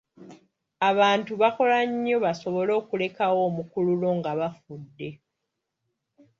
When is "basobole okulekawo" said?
2.25-3.39